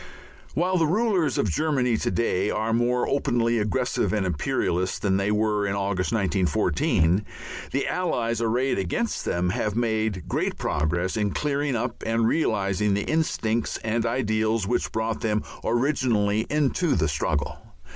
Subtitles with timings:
[0.55, 5.29] While the rulers of Germany to day are more openly aggressive and imperialist than they
[5.29, 7.23] were in August, 1914,
[7.71, 13.03] the Allies arrayed against them have made great progress in clearing up and realizing the
[13.07, 17.59] instincts and ideals which brought them originally into the struggle.